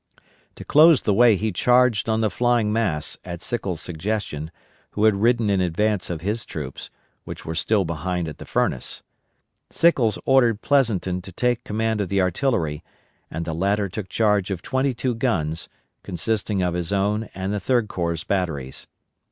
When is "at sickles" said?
3.23-3.81